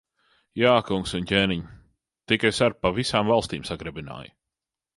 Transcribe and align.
Jā, 0.59 0.69
kungs 0.87 1.13
un 1.19 1.27
ķēniņ! 1.31 1.61
Tik 2.33 2.47
es 2.51 2.63
ar 2.69 2.77
pa 2.85 2.93
visām 2.97 3.33
valstīm 3.35 3.69
sagrabināju. 3.73 4.37